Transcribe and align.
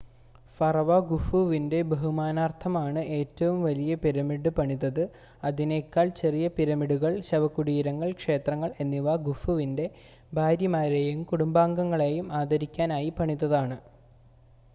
ഫറോവ 0.59 0.93
ഖുഫുവിൻ്റെ 1.07 1.79
ബഹുമാനാർത്ഥമാണ് 1.89 3.01
ഏറ്റവും 3.17 3.57
വലിയ 3.65 3.95
പിരമിഡ് 4.03 4.49
പണിതത് 4.57 5.01
അതിനേക്കാൾ 5.43 6.07
ചെറിയ 6.19 6.47
പിരമിഡുകൾ 6.55 7.13
ശവകുടീരങ്ങൾ 7.27 8.09
ക്ഷേത്രങ്ങൾ 8.17 8.71
എന്നിവ 8.79 9.15
ഖുഫുവിൻ്റെ 9.27 9.85
ഭാര്യമാരെയും 10.33 11.21
കുടുംബാംഗങ്ങളെയും 11.31 12.27
ആദരിക്കാനായി 12.39 13.11
പണിതതാണ് 13.19 13.77